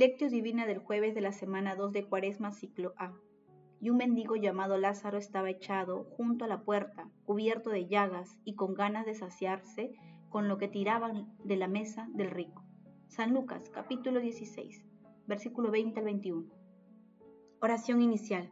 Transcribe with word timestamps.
Lectio 0.00 0.30
Divina 0.30 0.64
del 0.64 0.78
jueves 0.78 1.14
de 1.14 1.20
la 1.20 1.30
semana 1.30 1.76
2 1.76 1.92
de 1.92 2.06
Cuaresma, 2.06 2.52
ciclo 2.52 2.94
A. 2.96 3.12
Y 3.82 3.90
un 3.90 3.98
mendigo 3.98 4.34
llamado 4.34 4.78
Lázaro 4.78 5.18
estaba 5.18 5.50
echado 5.50 6.04
junto 6.16 6.46
a 6.46 6.48
la 6.48 6.62
puerta, 6.62 7.10
cubierto 7.26 7.68
de 7.68 7.86
llagas 7.86 8.38
y 8.46 8.54
con 8.54 8.72
ganas 8.72 9.04
de 9.04 9.14
saciarse 9.14 9.92
con 10.30 10.48
lo 10.48 10.56
que 10.56 10.68
tiraban 10.68 11.36
de 11.44 11.56
la 11.56 11.68
mesa 11.68 12.08
del 12.14 12.30
rico. 12.30 12.64
San 13.08 13.34
Lucas, 13.34 13.68
capítulo 13.68 14.20
16, 14.20 14.86
versículo 15.26 15.70
20 15.70 16.00
al 16.00 16.06
21. 16.06 16.48
Oración 17.60 18.00
inicial. 18.00 18.50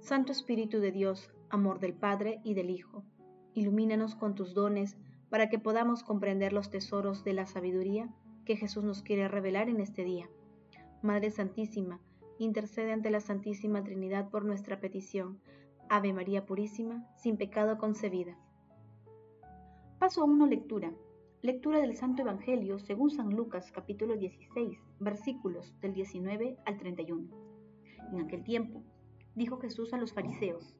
Santo 0.00 0.32
Espíritu 0.32 0.80
de 0.80 0.90
Dios, 0.90 1.32
amor 1.48 1.78
del 1.78 1.94
Padre 1.94 2.40
y 2.42 2.54
del 2.54 2.70
Hijo, 2.70 3.04
ilumínanos 3.54 4.16
con 4.16 4.34
tus 4.34 4.52
dones 4.52 4.96
para 5.30 5.48
que 5.48 5.60
podamos 5.60 6.02
comprender 6.02 6.52
los 6.52 6.70
tesoros 6.70 7.22
de 7.22 7.34
la 7.34 7.46
sabiduría 7.46 8.12
que 8.44 8.56
Jesús 8.56 8.82
nos 8.82 9.02
quiere 9.02 9.28
revelar 9.28 9.68
en 9.68 9.78
este 9.78 10.02
día. 10.02 10.28
Madre 11.02 11.32
Santísima, 11.32 11.98
intercede 12.38 12.92
ante 12.92 13.10
la 13.10 13.18
Santísima 13.18 13.82
Trinidad 13.82 14.30
por 14.30 14.44
nuestra 14.44 14.78
petición. 14.78 15.40
Ave 15.88 16.12
María 16.12 16.46
Purísima, 16.46 17.04
sin 17.16 17.36
pecado 17.36 17.76
concebida. 17.76 18.38
Paso 19.98 20.22
a 20.22 20.26
1. 20.26 20.46
Lectura. 20.46 20.92
Lectura 21.40 21.80
del 21.80 21.96
Santo 21.96 22.22
Evangelio 22.22 22.78
según 22.78 23.10
San 23.10 23.30
Lucas 23.30 23.72
capítulo 23.72 24.16
16, 24.16 24.78
versículos 25.00 25.74
del 25.80 25.92
19 25.92 26.56
al 26.64 26.78
31. 26.78 27.28
En 28.12 28.20
aquel 28.20 28.44
tiempo, 28.44 28.84
dijo 29.34 29.58
Jesús 29.58 29.92
a 29.92 29.98
los 29.98 30.12
fariseos, 30.12 30.76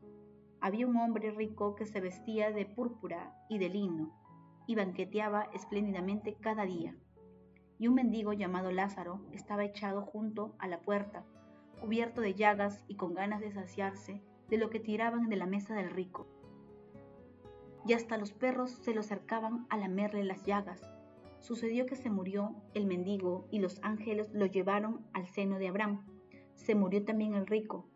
había 0.60 0.86
un 0.86 0.98
hombre 0.98 1.32
rico 1.32 1.74
que 1.74 1.84
se 1.84 2.00
vestía 2.00 2.52
de 2.52 2.64
púrpura 2.64 3.34
y 3.48 3.59
de 3.59 3.70
lino 3.70 4.12
y 4.68 4.76
banqueteaba 4.76 5.48
espléndidamente 5.52 6.36
cada 6.40 6.64
día 6.64 6.95
y 7.83 7.88
un 7.88 7.95
mendigo 7.95 8.33
llamado 8.33 8.71
Lázaro 8.71 9.19
estaba 9.33 9.65
echado 9.65 10.02
junto 10.02 10.55
a 10.61 10.69
la 10.69 10.83
puerta, 10.83 11.25
cubierto 11.80 12.21
de 12.21 12.35
llagas 12.35 12.85
y 12.87 12.95
con 12.95 13.13
ganas 13.13 13.41
de 13.41 13.51
saciarse 13.51 14.23
de 14.49 14.57
lo 14.57 14.71
que 14.71 14.79
tiraban 14.79 15.29
de 15.29 15.35
la 15.35 15.47
mesa 15.47 15.75
del 15.75 15.91
rico. 15.91 16.29
Y 17.85 17.95
hasta 17.95 18.19
los 18.19 18.30
perros 18.30 18.71
se 18.71 18.95
lo 18.95 19.01
acercaban 19.01 19.66
a 19.69 19.77
lamerle 19.79 20.23
las 20.23 20.45
llagas. 20.45 20.80
Sucedió 21.41 21.85
que 21.87 21.97
se 21.97 22.09
murió 22.09 22.55
el 22.73 22.87
mendigo 22.87 23.49
y 23.51 23.59
los 23.59 23.80
ángeles 23.83 24.33
lo 24.33 24.47
llevaron 24.47 25.05
al 25.13 25.27
seno 25.27 25.59
de 25.59 25.66
Abraham. 25.66 26.07
Se 26.55 26.77
murió 26.77 27.05
también 27.05 27.35
el 27.35 27.49
rico 27.49 27.88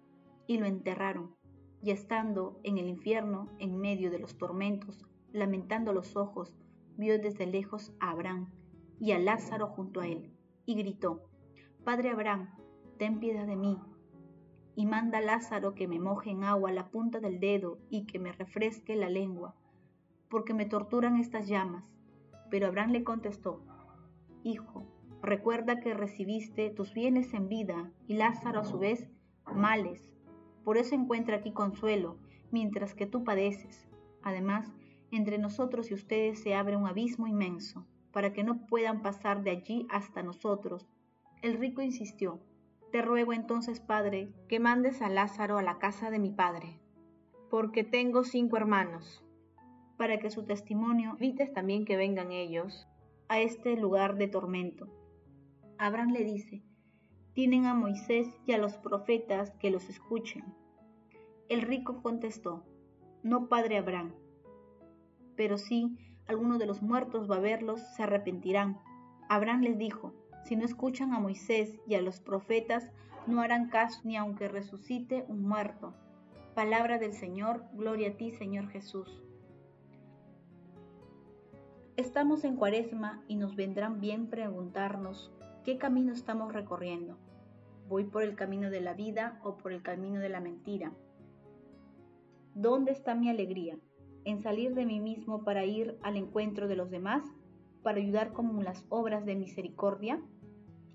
y 0.49 0.59
lo 0.59 0.67
enterraron. 0.67 1.37
Y 1.81 1.93
estando 1.93 2.59
en 2.65 2.79
el 2.79 2.89
infierno, 2.89 3.53
en 3.61 3.79
medio 3.79 4.11
de 4.11 4.19
los 4.19 4.37
tormentos, 4.37 5.07
lamentando 5.31 5.93
los 5.93 6.17
ojos, 6.17 6.57
vio 6.97 7.21
desde 7.21 7.47
lejos 7.47 7.93
a 8.01 8.11
Abraham 8.11 8.51
y 8.99 9.13
a 9.13 9.19
Lázaro 9.19 9.69
junto 9.69 10.01
a 10.01 10.07
él, 10.07 10.31
y 10.65 10.75
gritó, 10.75 11.23
Padre 11.85 12.11
Abraham, 12.11 12.51
ten 12.99 13.21
piedad 13.21 13.47
de 13.47 13.57
mí, 13.57 13.79
y 14.75 14.87
manda 14.87 15.19
a 15.19 15.23
Lázaro 15.23 15.75
que 15.75 15.89
me 15.89 15.99
moje 15.99 16.31
en 16.31 16.45
agua 16.45 16.73
la 16.73 16.91
punta 16.91 17.21
del 17.21 17.41
dedo 17.41 17.79
y 17.91 18.07
que 18.07 18.19
me 18.19 18.33
refresque 18.33 18.97
la 18.97 19.09
lengua, 19.09 19.55
porque 20.29 20.55
me 20.55 20.67
torturan 20.67 21.17
estas 21.17 21.47
llamas. 21.47 21.85
Pero 22.51 22.67
Abraham 22.67 22.91
le 22.91 23.05
contestó, 23.05 23.63
Hijo, 24.43 24.87
recuerda 25.23 25.81
que 25.81 25.95
recibiste 25.95 26.71
tus 26.71 26.93
bienes 26.93 27.33
en 27.35 27.49
vida 27.49 27.91
y 28.07 28.15
Lázaro 28.15 28.61
a 28.61 28.65
su 28.65 28.79
vez 28.79 29.09
males. 29.55 30.13
Por 30.63 30.77
eso 30.77 30.95
encuentra 30.95 31.39
aquí 31.39 31.53
consuelo, 31.53 32.19
mientras 32.51 32.95
que 32.95 33.07
tú 33.07 33.25
padeces. 33.25 33.89
Además, 34.23 34.73
entre 35.11 35.39
nosotros 35.39 35.91
y 35.91 35.95
ustedes 35.95 36.43
se 36.43 36.55
abre 36.55 36.77
un 36.77 36.87
abismo 36.87 37.27
inmenso 37.27 37.87
para 38.17 38.33
que 38.33 38.45
no 38.45 38.67
puedan 38.67 39.03
pasar 39.03 39.43
de 39.43 39.51
allí 39.51 39.87
hasta 39.91 40.23
nosotros. 40.23 40.89
El 41.43 41.59
rico 41.59 41.83
insistió, 41.83 42.41
Te 42.91 43.03
ruego 43.03 43.35
entonces, 43.35 43.79
Padre, 43.79 44.33
que 44.49 44.59
mandes 44.59 45.03
a 45.03 45.11
Lázaro 45.11 45.59
a 45.59 45.63
la 45.63 45.77
casa 45.77 46.11
de 46.11 46.19
mi 46.19 46.31
Padre, 46.31 46.81
porque 47.51 47.85
tengo 47.85 48.25
cinco 48.25 48.57
hermanos, 48.57 49.23
para 49.99 50.19
que 50.19 50.31
su 50.31 50.47
testimonio 50.47 51.15
evites 51.21 51.53
también 51.53 51.85
que 51.85 51.99
vengan 51.99 52.33
ellos 52.33 52.89
a 53.29 53.41
este 53.41 53.77
lugar 53.77 54.17
de 54.17 54.29
tormento. 54.29 54.89
Abraham 55.77 56.13
le 56.13 56.25
dice, 56.25 56.63
Tienen 57.35 57.67
a 57.67 57.75
Moisés 57.75 58.29
y 58.47 58.53
a 58.53 58.57
los 58.57 58.79
profetas 58.79 59.51
que 59.61 59.71
los 59.71 59.91
escuchen. 59.91 60.43
El 61.51 61.61
rico 61.61 62.03
contestó, 62.03 62.65
No, 63.23 63.51
Padre 63.51 63.77
Abraham, 63.77 64.15
pero 65.37 65.59
sí 65.59 65.99
algunos 66.29 66.59
de 66.59 66.67
los 66.67 66.83
muertos 66.83 67.31
va 67.31 67.37
a 67.37 67.41
verlos, 67.41 67.81
se 67.95 68.03
arrepentirán. 68.03 68.79
Abraham 69.29 69.63
les 69.63 69.79
dijo, 69.79 70.13
si 70.45 70.57
no 70.57 70.65
escuchan 70.65 71.13
a 71.13 71.19
Moisés 71.19 71.79
y 71.87 71.95
a 71.95 72.03
los 72.03 72.21
profetas, 72.21 72.91
no 73.27 73.41
harán 73.41 73.69
caso 73.69 74.01
ni 74.05 74.17
aunque 74.17 74.49
resucite 74.49 75.25
un 75.29 75.43
muerto. 75.43 75.95
Palabra 76.55 76.99
del 76.99 77.13
Señor, 77.13 77.65
gloria 77.75 78.11
a 78.11 78.17
ti 78.17 78.31
Señor 78.31 78.69
Jesús. 78.69 79.23
Estamos 81.97 82.45
en 82.45 82.57
cuaresma 82.57 83.23
y 83.27 83.37
nos 83.37 83.57
vendrán 83.57 84.01
bien 84.01 84.29
preguntarnos 84.29 85.33
qué 85.65 85.79
camino 85.79 86.13
estamos 86.13 86.53
recorriendo. 86.53 87.19
¿Voy 87.89 88.05
por 88.05 88.23
el 88.23 88.37
camino 88.37 88.71
de 88.71 88.81
la 88.81 88.95
vida 88.95 89.41
o 89.43 89.57
por 89.57 89.73
el 89.73 89.83
camino 89.83 90.21
de 90.21 90.29
la 90.29 90.41
mentira? 90.41 90.93
¿Dónde 92.55 92.93
está 92.93 93.15
mi 93.15 93.31
alegría? 93.31 93.79
En 94.27 94.41
salir 94.41 94.75
de 94.75 94.85
mí 94.85 94.99
mismo 95.01 95.45
para 95.45 95.65
ir 95.65 95.97
al 96.03 96.17
encuentro 96.17 96.67
de 96.67 96.75
los 96.75 96.91
demás, 96.91 97.23
para 97.83 97.99
ayudar 97.99 98.33
como 98.33 98.61
las 98.61 98.85
obras 98.89 99.25
de 99.25 99.37
misericordia? 99.37 100.21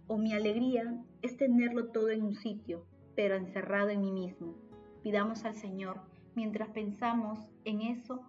¿O 0.08 0.18
mi 0.18 0.34
alegría 0.34 1.02
es 1.22 1.38
tenerlo 1.38 1.88
todo 1.88 2.10
en 2.10 2.24
un 2.24 2.36
sitio, 2.36 2.86
pero 3.16 3.36
encerrado 3.36 3.90
en 3.90 4.02
mí 4.02 4.12
mismo? 4.12 4.56
Pidamos 5.02 5.46
al 5.46 5.56
Señor, 5.56 6.02
mientras 6.36 6.70
pensamos 6.72 7.40
en 7.64 7.82
eso, 7.82 8.22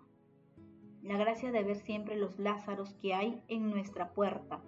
la 1.02 1.16
gracia 1.16 1.50
de 1.50 1.64
ver 1.64 1.78
siempre 1.78 2.14
los 2.14 2.38
Lázaros 2.38 2.94
que 2.94 3.12
hay 3.12 3.42
en 3.48 3.70
nuestra 3.70 4.12
puerta, 4.12 4.62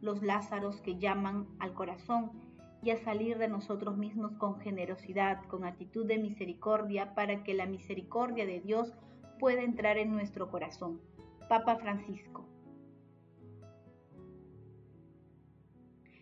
los 0.00 0.22
Lázaros 0.22 0.80
que 0.80 0.96
llaman 0.96 1.46
al 1.58 1.74
corazón 1.74 2.30
y 2.82 2.92
a 2.92 2.96
salir 2.96 3.36
de 3.36 3.48
nosotros 3.48 3.98
mismos 3.98 4.32
con 4.38 4.58
generosidad, 4.58 5.44
con 5.48 5.64
actitud 5.64 6.06
de 6.06 6.16
misericordia, 6.16 7.14
para 7.14 7.44
que 7.44 7.52
la 7.52 7.66
misericordia 7.66 8.46
de 8.46 8.60
Dios 8.60 8.94
puede 9.38 9.64
entrar 9.64 9.98
en 9.98 10.12
nuestro 10.12 10.50
corazón. 10.50 11.00
Papa 11.48 11.76
Francisco. 11.76 12.44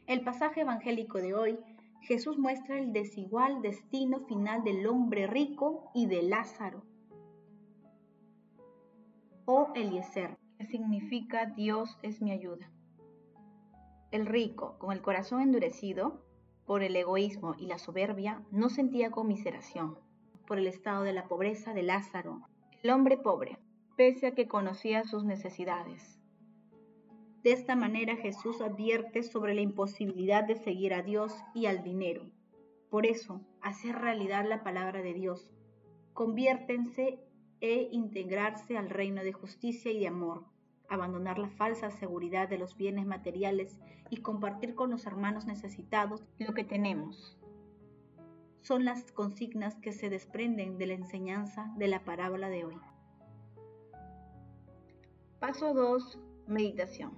El 0.07 0.23
pasaje 0.23 0.61
evangélico 0.61 1.19
de 1.19 1.35
hoy, 1.35 1.59
Jesús 2.03 2.39
muestra 2.39 2.79
el 2.79 2.93
desigual 2.93 3.63
destino 3.63 4.21
final 4.27 4.63
del 4.63 4.87
hombre 4.87 5.27
rico 5.27 5.91
y 5.95 6.07
de 6.07 6.23
Lázaro, 6.23 6.83
o 9.47 9.73
Eliezer, 9.75 10.37
que 10.59 10.67
significa 10.67 11.47
Dios 11.47 11.99
es 12.03 12.21
mi 12.21 12.33
ayuda. 12.33 12.71
El 14.11 14.27
rico, 14.27 14.77
con 14.79 14.93
el 14.93 15.01
corazón 15.01 15.41
endurecido 15.41 16.23
por 16.67 16.83
el 16.83 16.95
egoísmo 16.97 17.55
y 17.59 17.67
la 17.67 17.79
soberbia, 17.79 18.43
no 18.51 18.69
sentía 18.69 19.11
conmiseración 19.11 19.99
por 20.47 20.59
el 20.59 20.67
estado 20.67 21.03
de 21.03 21.15
la 21.15 21.29
pobreza 21.29 21.73
de 21.73 21.83
Lázaro 21.83 22.43
el 22.85 22.91
hombre 22.91 23.17
pobre, 23.17 23.57
pese 23.97 24.27
a 24.27 24.35
que 24.35 24.47
conocía 24.47 25.05
sus 25.05 25.25
necesidades. 25.25 26.21
De 27.43 27.53
esta 27.53 27.77
manera 27.77 28.15
Jesús 28.15 28.61
advierte 28.61 29.23
sobre 29.23 29.55
la 29.55 29.63
imposibilidad 29.63 30.45
de 30.45 30.57
seguir 30.57 30.93
a 30.93 31.01
Dios 31.01 31.35
y 31.55 31.65
al 31.65 31.83
dinero. 31.83 32.27
Por 32.91 33.07
eso, 33.07 33.41
hacer 33.63 33.97
realidad 33.97 34.45
la 34.47 34.63
palabra 34.63 35.01
de 35.01 35.15
Dios. 35.15 35.51
Conviértense 36.13 37.21
e 37.63 37.89
integrarse 37.91 38.77
al 38.77 38.91
reino 38.91 39.25
de 39.25 39.33
justicia 39.33 39.91
y 39.91 40.01
de 40.01 40.09
amor, 40.09 40.45
abandonar 40.91 41.39
la 41.39 41.49
falsa 41.49 41.91
seguridad 41.91 42.51
de 42.51 42.59
los 42.59 42.77
bienes 42.77 43.07
materiales 43.07 43.81
y 44.11 44.19
compartir 44.19 44.75
con 44.75 44.91
los 44.91 45.07
hermanos 45.07 45.47
necesitados 45.47 46.23
lo 46.39 46.53
que 46.53 46.65
tenemos 46.65 47.39
son 48.65 48.87
las 48.87 49.13
consignas 49.13 49.77
que 49.77 49.93
se 49.93 50.09
desprenden 50.09 50.79
de 50.79 50.87
la 50.87 50.95
enseñanza 50.95 51.71
de 51.77 51.87
la 51.87 52.03
parábola 52.03 52.49
de 52.49 52.65
hoy. 52.65 52.81
Paso 55.39 55.75
2. 55.75 56.19
Meditación. 56.47 57.13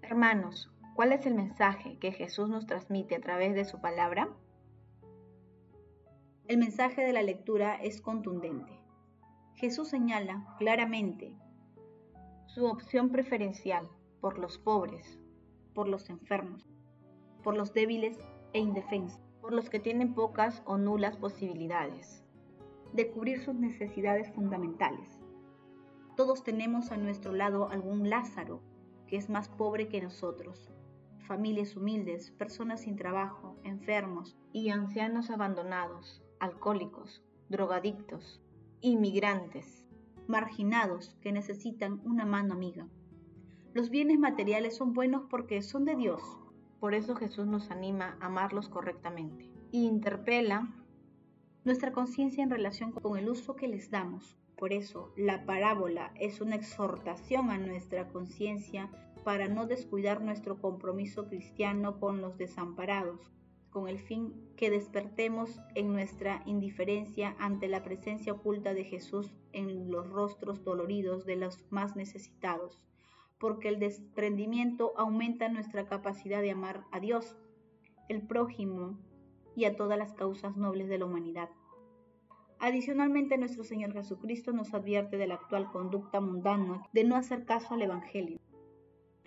Hermanos, 0.00 0.72
¿cuál 0.94 1.12
es 1.12 1.26
el 1.26 1.34
mensaje 1.34 1.98
que 1.98 2.10
Jesús 2.10 2.48
nos 2.48 2.66
transmite 2.66 3.16
a 3.16 3.20
través 3.20 3.54
de 3.54 3.66
su 3.66 3.78
palabra? 3.82 4.30
El 6.48 6.56
mensaje 6.56 7.02
de 7.02 7.12
la 7.12 7.22
lectura 7.22 7.74
es 7.74 8.00
contundente. 8.00 8.72
Jesús 9.56 9.88
señala 9.88 10.56
claramente 10.58 11.36
su 12.46 12.64
opción 12.64 13.10
preferencial 13.10 13.90
por 14.22 14.38
los 14.38 14.56
pobres, 14.56 15.18
por 15.74 15.86
los 15.86 16.08
enfermos, 16.08 16.66
por 17.42 17.54
los 17.54 17.74
débiles 17.74 18.18
e 18.54 18.58
indefensos 18.58 19.25
por 19.46 19.54
los 19.54 19.70
que 19.70 19.78
tienen 19.78 20.12
pocas 20.12 20.60
o 20.64 20.76
nulas 20.76 21.16
posibilidades 21.16 22.24
de 22.92 23.12
cubrir 23.12 23.38
sus 23.38 23.54
necesidades 23.54 24.28
fundamentales. 24.32 25.20
Todos 26.16 26.42
tenemos 26.42 26.90
a 26.90 26.96
nuestro 26.96 27.32
lado 27.32 27.70
algún 27.70 28.10
Lázaro 28.10 28.60
que 29.06 29.16
es 29.16 29.30
más 29.30 29.48
pobre 29.48 29.86
que 29.86 30.00
nosotros, 30.00 30.72
familias 31.28 31.76
humildes, 31.76 32.32
personas 32.32 32.80
sin 32.80 32.96
trabajo, 32.96 33.56
enfermos 33.62 34.36
y 34.52 34.70
ancianos 34.70 35.30
abandonados, 35.30 36.24
alcohólicos, 36.40 37.22
drogadictos, 37.48 38.42
inmigrantes, 38.80 39.86
marginados 40.26 41.14
que 41.20 41.30
necesitan 41.30 42.00
una 42.04 42.26
mano 42.26 42.52
amiga. 42.52 42.88
Los 43.74 43.90
bienes 43.90 44.18
materiales 44.18 44.76
son 44.76 44.92
buenos 44.92 45.22
porque 45.30 45.62
son 45.62 45.84
de 45.84 45.94
Dios. 45.94 46.20
Por 46.80 46.94
eso 46.94 47.14
Jesús 47.14 47.46
nos 47.46 47.70
anima 47.70 48.16
a 48.20 48.26
amarlos 48.26 48.68
correctamente. 48.68 49.50
Y 49.72 49.86
interpela 49.86 50.68
nuestra 51.64 51.92
conciencia 51.92 52.44
en 52.44 52.50
relación 52.50 52.92
con 52.92 53.18
el 53.18 53.28
uso 53.28 53.56
que 53.56 53.68
les 53.68 53.90
damos. 53.90 54.36
Por 54.56 54.72
eso, 54.72 55.12
la 55.16 55.44
parábola 55.44 56.12
es 56.14 56.40
una 56.40 56.56
exhortación 56.56 57.50
a 57.50 57.58
nuestra 57.58 58.08
conciencia 58.08 58.90
para 59.24 59.48
no 59.48 59.66
descuidar 59.66 60.22
nuestro 60.22 60.60
compromiso 60.60 61.26
cristiano 61.26 61.98
con 61.98 62.20
los 62.20 62.38
desamparados, 62.38 63.32
con 63.70 63.88
el 63.88 63.98
fin 63.98 64.32
que 64.56 64.70
despertemos 64.70 65.60
en 65.74 65.92
nuestra 65.92 66.42
indiferencia 66.46 67.34
ante 67.38 67.68
la 67.68 67.82
presencia 67.82 68.32
oculta 68.32 68.72
de 68.72 68.84
Jesús 68.84 69.34
en 69.52 69.90
los 69.90 70.08
rostros 70.08 70.62
doloridos 70.62 71.26
de 71.26 71.36
los 71.36 71.64
más 71.70 71.96
necesitados, 71.96 72.80
porque 73.38 73.68
el 73.68 73.78
desprendimiento 73.78 74.92
aumenta 74.96 75.48
nuestra 75.48 75.86
capacidad 75.86 76.40
de 76.40 76.50
amar 76.50 76.84
a 76.90 77.00
Dios, 77.00 77.36
el 78.08 78.26
prójimo 78.26 78.98
y 79.54 79.64
a 79.64 79.76
todas 79.76 79.98
las 79.98 80.14
causas 80.14 80.56
nobles 80.56 80.88
de 80.88 80.98
la 80.98 81.06
humanidad. 81.06 81.48
Adicionalmente, 82.58 83.36
nuestro 83.36 83.64
Señor 83.64 83.92
Jesucristo 83.92 84.52
nos 84.52 84.72
advierte 84.72 85.18
de 85.18 85.26
la 85.26 85.34
actual 85.34 85.70
conducta 85.70 86.20
mundana 86.20 86.82
de 86.92 87.04
no 87.04 87.16
hacer 87.16 87.44
caso 87.44 87.74
al 87.74 87.82
Evangelio. 87.82 88.38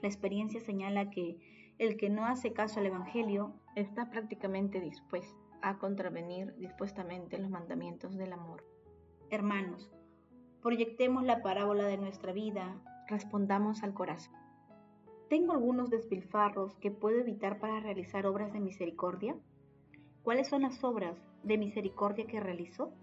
La 0.01 0.07
experiencia 0.07 0.59
señala 0.59 1.11
que 1.11 1.37
el 1.77 1.95
que 1.97 2.09
no 2.09 2.25
hace 2.25 2.53
caso 2.53 2.79
al 2.79 2.87
Evangelio 2.87 3.53
está 3.75 4.09
prácticamente 4.09 4.81
dispuesto 4.81 5.37
a 5.61 5.77
contravenir 5.77 6.55
dispuestamente 6.57 7.37
los 7.37 7.49
mandamientos 7.49 8.17
del 8.17 8.33
amor. 8.33 8.65
Hermanos, 9.29 9.91
proyectemos 10.61 11.23
la 11.23 11.41
parábola 11.41 11.85
de 11.85 11.97
nuestra 11.97 12.33
vida, 12.33 12.81
respondamos 13.09 13.83
al 13.83 13.93
corazón. 13.93 14.33
¿Tengo 15.29 15.53
algunos 15.53 15.89
despilfarros 15.89 16.75
que 16.77 16.91
puedo 16.91 17.19
evitar 17.19 17.59
para 17.59 17.79
realizar 17.79 18.25
obras 18.25 18.53
de 18.53 18.59
misericordia? 18.59 19.35
¿Cuáles 20.23 20.47
son 20.47 20.61
las 20.61 20.83
obras 20.83 21.17
de 21.43 21.57
misericordia 21.57 22.25
que 22.25 22.39
realizo? 22.39 22.93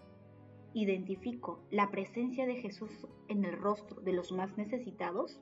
¿Identifico 0.72 1.60
la 1.70 1.90
presencia 1.90 2.46
de 2.46 2.56
Jesús 2.56 3.06
en 3.28 3.44
el 3.44 3.56
rostro 3.58 4.00
de 4.00 4.12
los 4.12 4.32
más 4.32 4.56
necesitados? 4.56 5.40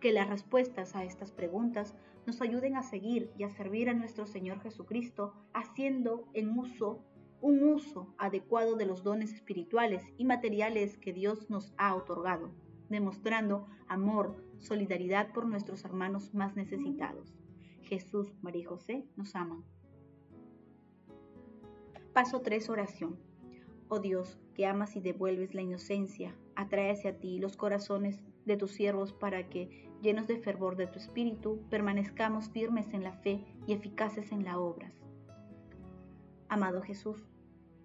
Que 0.00 0.12
las 0.12 0.28
respuestas 0.28 0.94
a 0.94 1.04
estas 1.04 1.32
preguntas 1.32 1.94
nos 2.26 2.40
ayuden 2.40 2.76
a 2.76 2.82
seguir 2.82 3.30
y 3.36 3.44
a 3.44 3.50
servir 3.50 3.88
a 3.90 3.94
nuestro 3.94 4.26
Señor 4.26 4.60
Jesucristo 4.60 5.34
haciendo 5.52 6.28
en 6.32 6.58
uso 6.58 7.04
un 7.40 7.62
uso 7.62 8.14
adecuado 8.16 8.76
de 8.76 8.86
los 8.86 9.02
dones 9.02 9.34
espirituales 9.34 10.02
y 10.16 10.24
materiales 10.24 10.96
que 10.96 11.12
Dios 11.12 11.50
nos 11.50 11.74
ha 11.76 11.94
otorgado, 11.94 12.50
demostrando 12.88 13.66
amor, 13.88 14.36
solidaridad 14.58 15.32
por 15.32 15.46
nuestros 15.46 15.84
hermanos 15.84 16.34
más 16.34 16.56
necesitados. 16.56 17.34
Jesús, 17.82 18.34
María 18.42 18.62
y 18.62 18.64
José 18.64 19.06
nos 19.16 19.34
aman. 19.36 19.64
Paso 22.12 22.40
3. 22.40 22.70
Oración. 22.70 23.18
Oh 23.88 23.98
Dios, 23.98 24.38
que 24.54 24.66
amas 24.66 24.96
y 24.96 25.00
devuelves 25.00 25.54
la 25.54 25.62
inocencia, 25.62 26.34
atrae 26.54 26.90
hacia 26.90 27.18
ti 27.18 27.38
los 27.38 27.56
corazones 27.56 28.22
de 28.46 28.56
tus 28.56 28.72
siervos 28.72 29.12
para 29.12 29.48
que, 29.48 29.90
llenos 30.00 30.26
de 30.26 30.38
fervor 30.38 30.76
de 30.76 30.86
tu 30.86 30.98
espíritu, 30.98 31.60
permanezcamos 31.70 32.50
firmes 32.50 32.92
en 32.94 33.02
la 33.02 33.12
fe 33.12 33.44
y 33.66 33.72
eficaces 33.72 34.32
en 34.32 34.44
las 34.44 34.56
obras. 34.56 34.92
Amado 36.48 36.82
Jesús, 36.82 37.26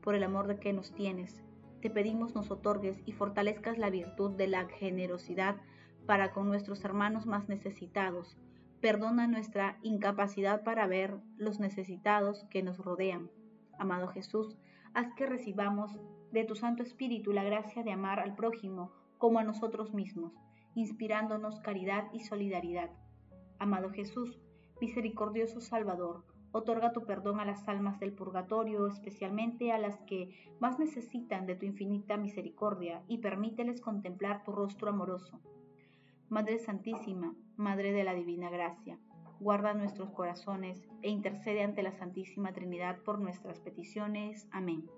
por 0.01 0.15
el 0.15 0.23
amor 0.23 0.47
de 0.47 0.59
que 0.59 0.73
nos 0.73 0.93
tienes, 0.93 1.41
te 1.81 1.89
pedimos 1.89 2.35
nos 2.35 2.51
otorgues 2.51 3.01
y 3.05 3.11
fortalezcas 3.11 3.77
la 3.77 3.89
virtud 3.89 4.31
de 4.31 4.47
la 4.47 4.67
generosidad 4.67 5.57
para 6.05 6.31
con 6.31 6.47
nuestros 6.47 6.83
hermanos 6.83 7.25
más 7.25 7.49
necesitados. 7.49 8.37
Perdona 8.81 9.27
nuestra 9.27 9.77
incapacidad 9.83 10.63
para 10.63 10.87
ver 10.87 11.17
los 11.37 11.59
necesitados 11.59 12.45
que 12.49 12.63
nos 12.63 12.77
rodean. 12.77 13.29
Amado 13.77 14.07
Jesús, 14.07 14.57
haz 14.93 15.13
que 15.15 15.25
recibamos 15.25 15.91
de 16.31 16.45
tu 16.45 16.55
Santo 16.55 16.83
Espíritu 16.83 17.33
la 17.33 17.43
gracia 17.43 17.83
de 17.83 17.91
amar 17.91 18.19
al 18.19 18.35
prójimo 18.35 18.91
como 19.17 19.39
a 19.39 19.43
nosotros 19.43 19.93
mismos 19.93 20.33
inspirándonos 20.75 21.59
caridad 21.59 22.05
y 22.13 22.21
solidaridad. 22.21 22.89
Amado 23.57 23.89
Jesús, 23.89 24.39
misericordioso 24.79 25.61
Salvador, 25.61 26.23
otorga 26.51 26.93
tu 26.93 27.05
perdón 27.05 27.39
a 27.39 27.45
las 27.45 27.67
almas 27.67 27.99
del 27.99 28.13
purgatorio, 28.13 28.87
especialmente 28.87 29.71
a 29.71 29.77
las 29.77 29.99
que 30.01 30.35
más 30.59 30.79
necesitan 30.79 31.45
de 31.45 31.55
tu 31.55 31.65
infinita 31.65 32.17
misericordia, 32.17 33.03
y 33.07 33.19
permíteles 33.19 33.81
contemplar 33.81 34.43
tu 34.43 34.51
rostro 34.51 34.89
amoroso. 34.89 35.39
Madre 36.29 36.59
Santísima, 36.59 37.35
Madre 37.57 37.91
de 37.91 38.03
la 38.03 38.13
Divina 38.13 38.49
Gracia, 38.49 38.99
guarda 39.39 39.73
nuestros 39.73 40.11
corazones 40.11 40.87
e 41.01 41.09
intercede 41.09 41.63
ante 41.63 41.83
la 41.83 41.93
Santísima 41.93 42.53
Trinidad 42.53 42.99
por 43.03 43.19
nuestras 43.19 43.59
peticiones. 43.59 44.47
Amén. 44.51 44.89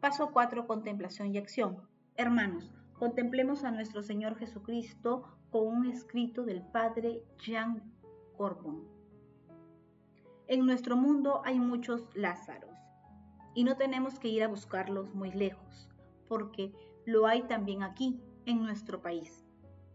Paso 0.00 0.30
4. 0.32 0.66
Contemplación 0.66 1.34
y 1.34 1.38
acción. 1.38 1.76
Hermanos, 2.16 2.79
contemplemos 3.00 3.64
a 3.64 3.70
nuestro 3.70 4.02
Señor 4.02 4.36
Jesucristo 4.36 5.24
con 5.50 5.66
un 5.66 5.86
escrito 5.86 6.44
del 6.44 6.60
Padre 6.60 7.24
Jean 7.38 7.82
Corbon. 8.36 8.84
En 10.48 10.66
nuestro 10.66 10.98
mundo 10.98 11.40
hay 11.46 11.58
muchos 11.58 12.04
Lázaros 12.14 12.76
y 13.54 13.64
no 13.64 13.78
tenemos 13.78 14.18
que 14.18 14.28
ir 14.28 14.42
a 14.42 14.48
buscarlos 14.48 15.14
muy 15.14 15.32
lejos, 15.32 15.88
porque 16.28 16.74
lo 17.06 17.26
hay 17.26 17.44
también 17.44 17.82
aquí, 17.82 18.20
en 18.44 18.62
nuestro 18.62 19.00
país. 19.00 19.46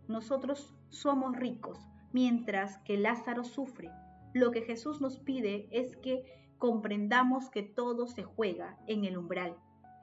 Nosotros 0.08 0.74
somos 0.90 1.36
ricos, 1.36 1.78
mientras 2.12 2.80
que 2.80 2.98
Lázaro 2.98 3.44
sufre. 3.44 3.92
Lo 4.34 4.50
que 4.50 4.64
Jesús 4.64 5.00
nos 5.00 5.20
pide 5.20 5.68
es 5.70 5.96
que 5.98 6.24
comprendamos 6.58 7.52
que 7.52 7.62
todo 7.62 8.08
se 8.08 8.24
juega 8.24 8.80
en 8.88 9.06
el 9.06 9.16
umbral 9.16 9.56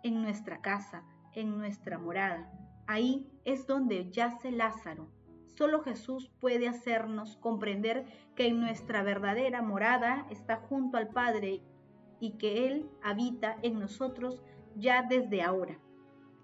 en 0.05 0.23
nuestra 0.23 0.61
casa, 0.61 1.03
en 1.33 1.59
nuestra 1.59 1.99
morada. 1.99 2.49
Ahí 2.93 3.27
es 3.47 3.67
donde 3.67 4.11
yace 4.11 4.53
Lázaro. 4.53 5.09
Solo 5.57 5.83
Jesús 5.83 6.31
puede 6.41 6.69
hacernos 6.69 7.39
comprender 7.39 8.05
que 8.37 8.49
en 8.49 8.61
nuestra 8.61 9.03
verdadera 9.03 9.63
morada 9.63 10.27
está 10.29 10.57
junto 10.57 10.99
al 10.99 11.09
Padre 11.09 11.63
y 12.21 12.33
que 12.33 12.67
Él 12.67 12.91
habita 13.03 13.57
en 13.63 13.81
nosotros 13.81 14.43
ya 14.77 15.05
desde 15.05 15.41
ahora. 15.41 15.79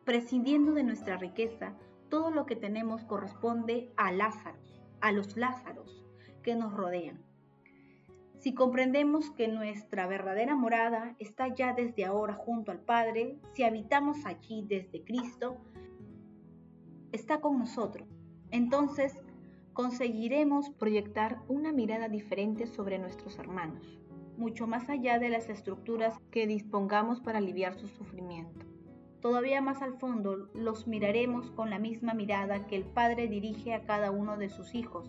Prescindiendo 0.07 0.73
de 0.73 0.85
nuestra 0.85 1.19
riqueza, 1.19 1.75
todo 2.09 2.31
lo 2.31 2.47
que 2.47 2.57
tenemos 2.57 3.05
corresponde 3.05 3.93
a 3.99 4.11
Lázaro, 4.11 4.59
a 5.03 5.13
los 5.13 5.37
Lázaros 5.37 6.03
que 6.43 6.55
nos 6.57 6.73
rodean. 6.73 7.23
Si 8.39 8.55
comprendemos 8.55 9.33
que 9.33 9.49
nuestra 9.49 10.07
verdadera 10.07 10.57
morada 10.57 11.15
está 11.19 11.55
ya 11.55 11.75
desde 11.75 12.07
ahora 12.07 12.33
junto 12.33 12.73
al 12.73 12.81
Padre, 12.81 13.39
si 13.53 13.65
habitamos 13.65 14.25
allí 14.25 14.65
desde 14.67 15.05
Cristo, 15.05 15.59
está 17.13 17.41
con 17.41 17.59
nosotros. 17.59 18.09
Entonces 18.51 19.15
conseguiremos 19.73 20.71
proyectar 20.71 21.43
una 21.49 21.73
mirada 21.73 22.09
diferente 22.09 22.67
sobre 22.67 22.99
nuestros 22.99 23.39
hermanos, 23.39 24.01
mucho 24.37 24.67
más 24.67 24.89
allá 24.89 25.19
de 25.19 25.29
las 25.29 25.49
estructuras 25.49 26.19
que 26.31 26.47
dispongamos 26.47 27.21
para 27.21 27.39
aliviar 27.39 27.75
su 27.77 27.89
sufrimiento. 27.89 28.67
Todavía 29.21 29.61
más 29.61 29.83
al 29.83 29.99
fondo 29.99 30.49
los 30.55 30.87
miraremos 30.87 31.51
con 31.51 31.71
la 31.71 31.79
misma 31.79 32.15
mirada 32.15 32.67
que 32.67 32.77
el 32.77 32.85
Padre 32.85 33.27
dirige 33.27 33.75
a 33.75 33.83
cada 33.83 34.11
uno 34.11 34.37
de 34.37 34.49
sus 34.49 34.75
hijos, 34.75 35.09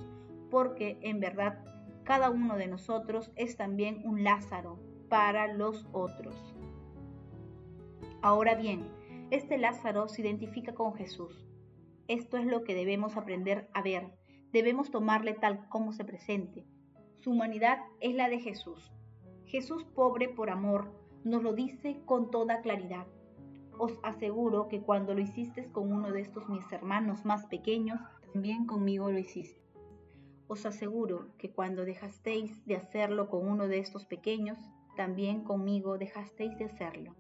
porque 0.50 0.98
en 1.01 1.20
verdad 1.20 1.63
cada 2.03 2.32
uno 2.32 2.56
de 2.56 2.68
nosotros 2.68 3.32
es 3.36 3.56
también 3.56 4.01
un 4.03 4.24
Lázaro 4.24 4.79
para 5.10 5.53
los 5.53 5.88
otros. 5.91 6.36
Ahora 8.22 8.56
bien, 8.56 8.88
este 9.29 9.58
Lázaro 9.58 10.08
se 10.08 10.22
identifica 10.22 10.74
con 10.74 10.96
Jesús. 10.96 11.49
Esto 12.10 12.38
es 12.38 12.48
lo 12.48 12.63
que 12.63 12.74
debemos 12.74 13.18
aprender 13.18 13.70
a 13.72 13.84
ver. 13.84 14.10
Debemos 14.51 14.89
tomarle 14.89 15.36
tal 15.36 15.70
como 15.70 15.94
se 15.94 16.04
presente. 16.04 16.66
Su 17.20 17.30
humanidad 17.30 17.78
es 18.00 18.16
la 18.16 18.30
de 18.30 18.39
Jesús. 18.39 18.92
Jesús 19.46 19.84
pobre 19.84 20.28
por 20.28 20.50
amor 20.50 20.92
nos 21.24 21.44
lo 21.44 21.54
dice 21.54 22.01
con 22.06 22.32
toda 22.32 22.62
claridad. 22.62 23.06
Os 23.78 24.00
aseguro 24.01 24.70
que 24.70 24.82
cuando 24.82 25.13
lo 25.13 25.22
hiciste 25.22 25.72
con 25.72 25.94
uno 25.94 26.12
de 26.12 26.22
estos 26.22 26.50
mis 26.50 26.72
hermanos 26.72 27.25
más 27.25 27.46
pequeños, 27.46 28.00
también 28.34 28.66
conmigo 28.66 29.12
lo 29.12 29.20
hiciste. 29.20 29.62
Os 30.48 30.66
aseguro 30.66 31.28
que 31.38 31.51
cuando 31.51 31.86
dejasteis 31.86 32.66
de 32.66 32.75
hacerlo 32.75 33.30
con 33.30 33.48
uno 33.48 33.68
de 33.68 33.78
estos 33.78 34.06
pequeños, 34.06 34.58
también 34.96 35.44
conmigo 35.44 36.00
dejasteis 36.00 36.58
de 36.58 36.66
hacerlo. 36.66 37.16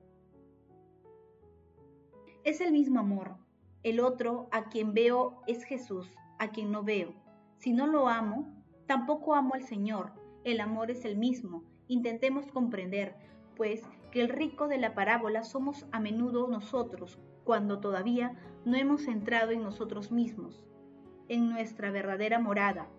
Es 2.43 2.59
el 2.59 2.71
mismo 2.71 2.99
amor, 2.99 3.35
El 3.81 4.01
otro 4.01 4.49
a 4.51 4.65
quien 4.65 4.93
veo 4.93 5.41
es 5.47 5.63
Jesús, 5.63 6.09
a 6.37 6.49
quien 6.49 6.71
no 6.71 6.83
veo. 6.83 7.13
Si 7.57 7.71
no 7.71 7.87
lo 7.87 8.09
amo, 8.09 8.53
tampoco 8.87 9.35
amo 9.35 9.53
al 9.53 9.63
Señor. 9.63 10.11
El 10.43 10.59
amor 10.59 10.91
es 10.91 11.05
el 11.05 11.17
mismo. 11.17 11.63
Intentemos 11.87 12.47
comprender, 12.51 13.15
pues, 13.55 13.81
que 14.11 14.21
el 14.21 14.29
rico 14.29 14.67
de 14.67 14.79
la 14.79 14.95
parábola 14.95 15.43
somos 15.43 15.85
a 15.91 15.99
menudo 15.99 16.47
nosotros, 16.47 17.19
cuando 17.45 17.79
todavía 17.79 18.37
no 18.65 18.75
hemos 18.75 19.07
entrado 19.07 19.51
en 19.51 19.63
nosotros 19.63 20.11
mismos, 20.11 20.61
en 21.29 21.49
nuestra 21.49 21.89
verdadera 21.89 22.39
morada. 22.39 22.89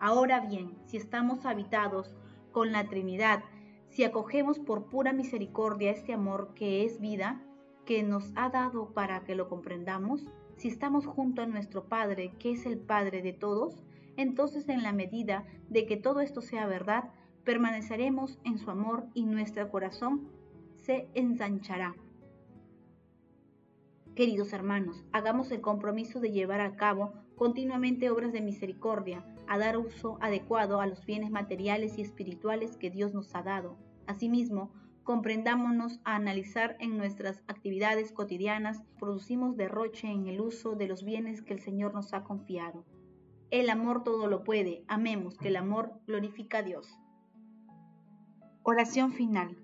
Ahora 0.00 0.40
bien, 0.40 0.76
si 0.84 0.98
estamos 0.98 1.46
habitados 1.46 2.14
con 2.52 2.72
la 2.72 2.88
Trinidad, 2.88 3.42
si 3.88 4.04
acogemos 4.04 4.58
por 4.58 4.90
pura 4.90 5.12
misericordia 5.12 5.92
este 5.92 6.12
amor 6.12 6.52
que 6.54 6.84
es 6.84 7.00
vida, 7.00 7.42
que 7.86 8.02
nos 8.02 8.32
ha 8.34 8.50
dado 8.50 8.92
para 8.92 9.24
que 9.24 9.34
lo 9.34 9.48
comprendamos, 9.48 10.26
si 10.56 10.68
estamos 10.68 11.06
junto 11.06 11.40
a 11.40 11.46
nuestro 11.46 11.84
Padre, 11.84 12.32
que 12.38 12.52
es 12.52 12.66
el 12.66 12.78
Padre 12.78 13.22
de 13.22 13.32
todos, 13.32 13.82
entonces 14.16 14.68
en 14.68 14.82
la 14.82 14.92
medida 14.92 15.46
de 15.70 15.86
que 15.86 15.96
todo 15.96 16.20
esto 16.20 16.42
sea 16.42 16.66
verdad, 16.66 17.12
permaneceremos 17.44 18.38
en 18.44 18.58
su 18.58 18.70
amor 18.70 19.06
y 19.14 19.24
nuestro 19.24 19.70
corazón 19.70 20.28
se 20.74 21.08
ensanchará. 21.14 21.94
Queridos 24.16 24.52
hermanos, 24.52 25.04
hagamos 25.12 25.50
el 25.50 25.60
compromiso 25.60 26.20
de 26.20 26.32
llevar 26.32 26.60
a 26.60 26.74
cabo 26.74 27.12
continuamente 27.36 28.10
obras 28.10 28.32
de 28.32 28.40
misericordia, 28.40 29.24
a 29.46 29.58
dar 29.58 29.76
uso 29.76 30.18
adecuado 30.20 30.80
a 30.80 30.86
los 30.86 31.04
bienes 31.04 31.30
materiales 31.30 31.98
y 31.98 32.02
espirituales 32.02 32.76
que 32.76 32.90
Dios 32.90 33.14
nos 33.14 33.34
ha 33.34 33.42
dado. 33.42 33.76
Asimismo, 34.06 34.72
comprendámonos 35.06 36.00
a 36.04 36.16
analizar 36.16 36.76
en 36.80 36.98
nuestras 36.98 37.40
actividades 37.46 38.10
cotidianas, 38.10 38.82
producimos 38.98 39.56
derroche 39.56 40.08
en 40.08 40.26
el 40.26 40.40
uso 40.40 40.74
de 40.74 40.88
los 40.88 41.04
bienes 41.04 41.42
que 41.42 41.54
el 41.54 41.60
Señor 41.60 41.94
nos 41.94 42.12
ha 42.12 42.24
confiado. 42.24 42.84
El 43.52 43.70
amor 43.70 44.02
todo 44.02 44.26
lo 44.26 44.42
puede, 44.42 44.82
amemos 44.88 45.38
que 45.38 45.46
el 45.46 45.56
amor 45.56 45.92
glorifica 46.08 46.58
a 46.58 46.62
Dios. 46.62 46.98
Oración 48.64 49.12
final. 49.12 49.56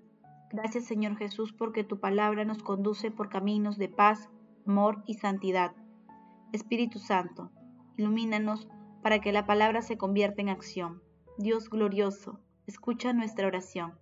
Gracias 0.49 0.85
Señor 0.85 1.17
Jesús 1.17 1.51
porque 1.51 1.83
tu 1.83 1.99
palabra 1.99 2.45
nos 2.45 2.63
conduce 2.63 3.11
por 3.11 3.27
caminos 3.27 3.77
de 3.77 3.89
paz, 3.89 4.29
amor 4.65 5.03
y 5.07 5.15
santidad. 5.15 5.73
Espíritu 6.53 6.99
Santo, 6.99 7.51
ilumínanos 7.97 8.69
para 9.01 9.19
que 9.19 9.33
la 9.33 9.45
palabra 9.45 9.81
se 9.81 9.97
convierta 9.97 10.41
en 10.41 10.47
acción. 10.47 11.01
Dios 11.37 11.69
glorioso, 11.69 12.39
escucha 12.65 13.11
nuestra 13.11 13.47
oración. 13.47 14.01